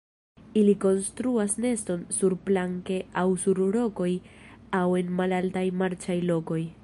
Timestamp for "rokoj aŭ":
3.77-4.85